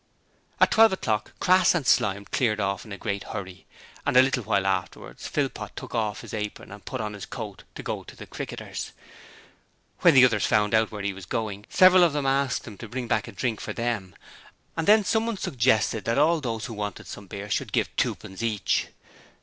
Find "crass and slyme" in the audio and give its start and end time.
1.39-2.25